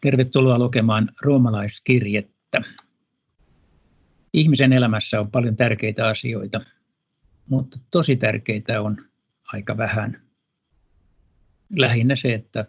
[0.00, 2.62] Tervetuloa lukemaan roomalaiskirjettä.
[4.32, 6.60] Ihmisen elämässä on paljon tärkeitä asioita,
[7.50, 8.96] mutta tosi tärkeitä on
[9.52, 10.22] aika vähän.
[11.78, 12.66] Lähinnä se, että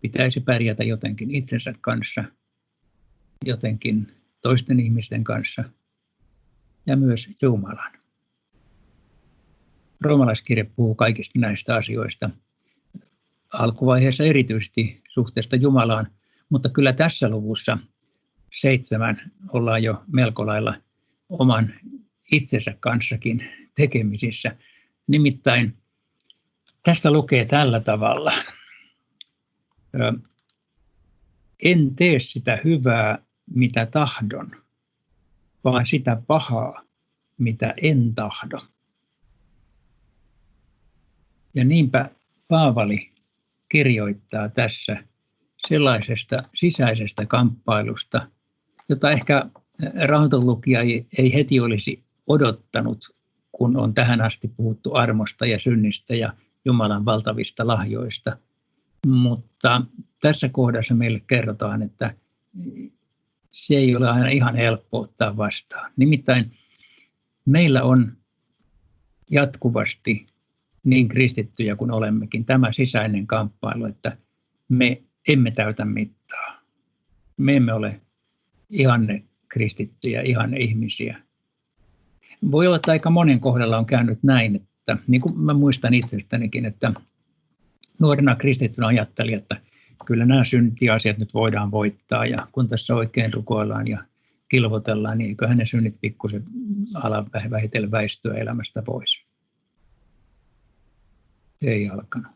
[0.00, 2.24] pitäisi pärjätä jotenkin itsensä kanssa,
[3.44, 4.12] jotenkin
[4.42, 5.64] toisten ihmisten kanssa
[6.86, 7.92] ja myös Jumalan.
[10.00, 12.30] Roomalaiskirje puhuu kaikista näistä asioista.
[13.52, 16.10] Alkuvaiheessa erityisesti suhteesta Jumalaan,
[16.48, 17.78] mutta kyllä tässä luvussa
[18.60, 20.74] seitsemän ollaan jo melko lailla
[21.28, 21.74] oman
[22.32, 24.56] itsensä kanssakin tekemisissä.
[25.06, 25.76] Nimittäin
[26.82, 28.32] tästä lukee tällä tavalla.
[31.62, 33.18] En tee sitä hyvää,
[33.54, 34.50] mitä tahdon,
[35.64, 36.82] vaan sitä pahaa,
[37.38, 38.60] mitä en tahdo.
[41.54, 42.10] Ja niinpä
[42.48, 43.10] Paavali
[43.68, 45.04] kirjoittaa tässä
[45.68, 48.26] sellaisesta sisäisestä kamppailusta,
[48.88, 49.46] jota ehkä
[50.04, 52.98] raamatulukija ei, ei heti olisi odottanut,
[53.52, 56.32] kun on tähän asti puhuttu armosta ja synnistä ja
[56.64, 58.36] Jumalan valtavista lahjoista.
[59.06, 59.82] Mutta
[60.22, 62.14] tässä kohdassa meille kerrotaan, että
[63.52, 65.92] se ei ole aina ihan helppo ottaa vastaan.
[65.96, 66.50] Nimittäin
[67.46, 68.12] meillä on
[69.30, 70.26] jatkuvasti
[70.84, 74.16] niin kristittyjä kuin olemmekin tämä sisäinen kamppailu, että
[74.68, 76.62] me emme täytä mittaa.
[77.36, 78.00] Me emme ole
[78.70, 81.16] ihanne kristittyjä, ihan ihmisiä.
[82.50, 86.64] Voi olla, että aika monen kohdalla on käynyt näin, että niin kuin mä muistan itsestänikin,
[86.64, 86.92] että
[87.98, 89.60] nuorena kristittynä ajattelin, että
[90.06, 94.04] kyllä nämä syntiasiat nyt voidaan voittaa ja kun tässä oikein rukoillaan ja
[94.48, 96.42] kilvotellaan, niin eiköhän ne synnit pikkusen
[96.94, 99.18] ala vähitellen väistyä elämästä pois.
[101.62, 102.32] Ei alkanut.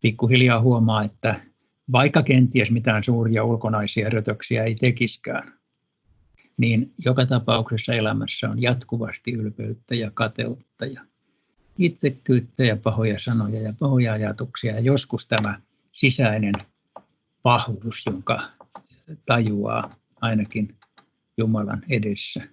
[0.00, 1.40] Pikkuhiljaa huomaa, että
[1.92, 5.52] vaikka kenties mitään suuria ulkonaisia rötöksiä ei tekiskään,
[6.56, 11.00] niin joka tapauksessa elämässä on jatkuvasti ylpeyttä ja kateutta ja
[11.78, 14.74] itsekyyttä ja pahoja sanoja ja pahoja ajatuksia.
[14.74, 15.60] Ja joskus tämä
[15.92, 16.54] sisäinen
[17.42, 18.42] pahuus, jonka
[19.26, 20.74] tajuaa ainakin
[21.36, 22.48] Jumalan edessä,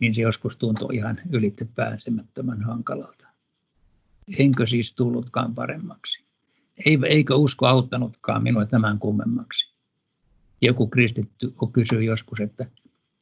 [0.00, 3.25] niin se joskus tuntuu ihan ylitsepääsemättömän hankalalta.
[4.38, 6.24] Enkö siis tullutkaan paremmaksi?
[7.08, 9.74] Eikö usko auttanutkaan minua tämän kummemmaksi?
[10.62, 12.66] Joku kristitty kysyy joskus, että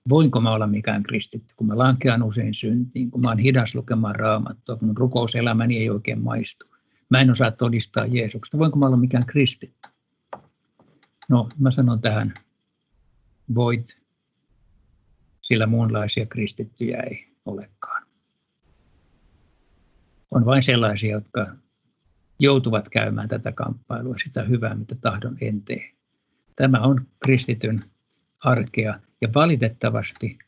[0.08, 4.16] voinko mä olla mikään kristitty, kun mä lankean usein syntiin, kun mä oon hidas lukemaan
[4.16, 6.66] raamattua, kun mun rukouselämäni ei oikein maistu.
[7.10, 8.58] Mä en osaa todistaa Jeesuksesta.
[8.58, 9.88] Voinko mä olla mikään kristitty?
[11.28, 12.34] No, mä sanon tähän,
[13.54, 13.96] voit,
[15.42, 18.03] sillä muunlaisia kristittyjä ei olekaan.
[20.34, 21.46] On vain sellaisia, jotka
[22.38, 25.90] joutuvat käymään tätä kamppailua, sitä hyvää, mitä tahdon en tee.
[26.56, 27.84] Tämä on kristityn
[28.40, 30.38] arkea ja valitettavasti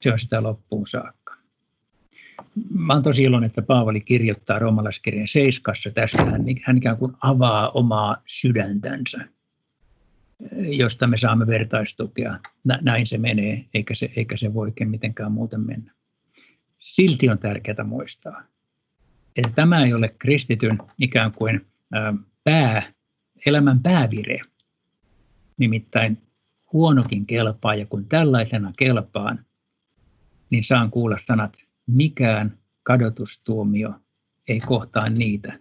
[0.00, 1.34] se on sitä loppuun saakka.
[2.74, 6.24] Mä olen tosi iloinen, että Paavali kirjoittaa roomalaiskirjan seiskassa tästä.
[6.24, 9.28] Hän, hän ikään kuin avaa omaa sydäntänsä,
[10.56, 12.38] josta me saamme vertaistukea.
[12.80, 15.92] Näin se menee, eikä se, eikä se voi oikein mitenkään muuten mennä.
[16.78, 18.51] Silti on tärkeää muistaa,
[19.36, 21.66] että tämä ei ole kristityn ikään kuin
[22.44, 22.82] pää,
[23.46, 24.40] elämän päävire.
[25.58, 26.18] Nimittäin
[26.72, 29.38] huonokin kelpaa ja kun tällaisena kelpaan,
[30.50, 31.54] niin saan kuulla sanat,
[31.86, 33.94] mikään kadotustuomio
[34.48, 35.58] ei kohtaa niitä,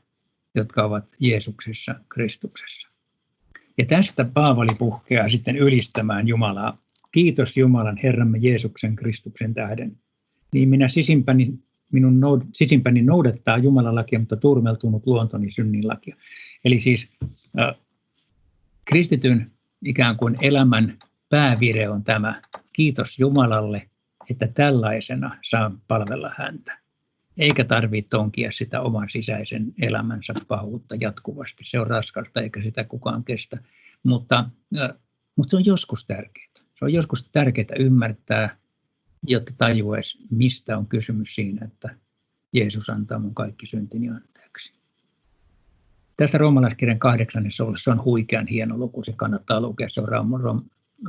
[0.55, 2.87] jotka ovat Jeesuksessa, Kristuksessa.
[3.77, 6.77] Ja tästä Paavali puhkeaa sitten ylistämään Jumalaa.
[7.11, 9.97] Kiitos Jumalan Herramme Jeesuksen Kristuksen tähden.
[10.53, 11.59] Niin minä sisimpäni
[11.91, 16.15] minun noud- sisimpäni noudattaa Jumalan lakia, mutta turmeltunut luontoni synnin lakia.
[16.65, 17.07] Eli siis
[17.61, 17.75] äh,
[18.85, 19.51] kristityn
[19.85, 20.97] ikään kuin elämän
[21.29, 22.41] päävire on tämä.
[22.73, 23.89] Kiitos Jumalalle,
[24.29, 26.77] että tällaisena saan palvella häntä.
[27.37, 31.63] Eikä tarvitse tonkia sitä oman sisäisen elämänsä pahuutta jatkuvasti.
[31.63, 33.57] Se on raskasta eikä sitä kukaan kestä.
[34.03, 34.45] Mutta,
[34.77, 34.89] äh,
[35.35, 36.47] mutta se on joskus tärkeää.
[36.79, 38.55] Se on joskus tärkeää ymmärtää
[39.27, 41.95] jotta tajuaisi, mistä on kysymys siinä, että
[42.53, 44.73] Jeesus antaa mun kaikki syntini anteeksi.
[46.17, 50.07] Tässä roomalaiskirjan kahdeksannessa se on huikean hieno luku, se kannattaa lukea, se on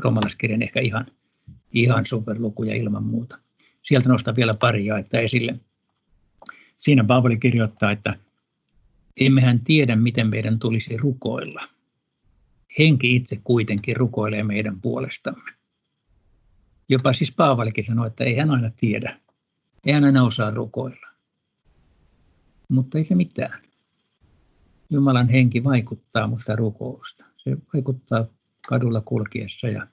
[0.03, 1.07] roomalaiskirjan ehkä ihan,
[1.73, 3.39] ihan superlukuja ilman muuta.
[3.83, 5.55] Sieltä nostaa vielä pari jaetta esille.
[6.79, 8.17] Siinä Paavali kirjoittaa, että
[9.17, 11.69] emmehän tiedä, miten meidän tulisi rukoilla.
[12.79, 15.51] Henki itse kuitenkin rukoilee meidän puolestamme.
[16.89, 19.21] Jopa siis Paavalikin sanoi, että ei hän aina tiedä.
[19.87, 21.07] Ei hän aina osaa rukoilla.
[22.69, 23.63] Mutta ei se mitään.
[24.91, 27.25] Jumalan henki vaikuttaa musta rukousta.
[27.37, 28.27] Se vaikuttaa
[28.69, 29.87] kadulla kulkiessa ja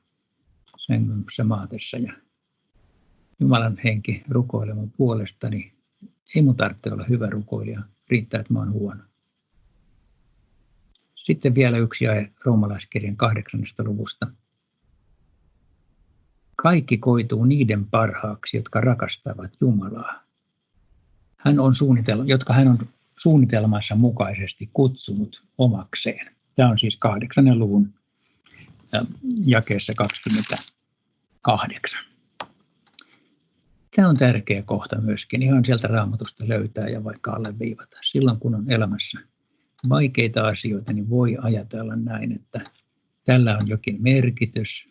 [0.77, 2.13] sen maatessa ja
[3.39, 5.71] Jumalan henki rukoilemaan puolesta, niin
[6.35, 9.03] ei mun tarvitse olla hyvä rukoilija, riittää, että mä oon huono.
[11.15, 14.27] Sitten vielä yksi aje roomalaiskirjan kahdeksannesta luvusta.
[16.63, 20.23] Kaikki koituu niiden parhaaksi, jotka rakastavat Jumalaa.
[21.37, 22.79] Hän on suunnitel- jotka hän on
[23.17, 26.31] suunnitelmansa mukaisesti kutsunut omakseen.
[26.55, 27.93] Tämä on siis kahdeksannen luvun
[29.45, 32.05] jakeessa 28.
[33.95, 37.97] Tämä on tärkeä kohta myöskin, ihan sieltä raamatusta löytää ja vaikka alleviivata.
[38.11, 39.19] Silloin kun on elämässä
[39.89, 42.61] vaikeita asioita, niin voi ajatella näin, että
[43.25, 44.89] tällä on jokin merkitys,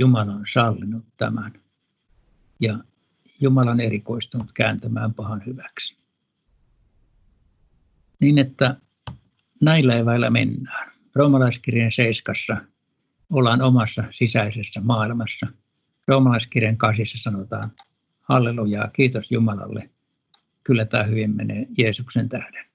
[0.00, 1.52] Jumala on sallinut tämän
[2.60, 2.78] ja
[3.40, 5.96] Jumala on erikoistunut kääntämään pahan hyväksi.
[8.20, 8.76] Niin että
[9.60, 10.92] näillä eväillä mennään.
[11.14, 12.56] Roomalaiskirjan seiskassa
[13.32, 15.46] ollaan omassa sisäisessä maailmassa.
[16.08, 17.70] Roomalaiskirjan kasissa sanotaan,
[18.22, 19.90] hallelujaa, kiitos Jumalalle.
[20.64, 22.69] Kyllä tämä hyvin menee Jeesuksen tähden.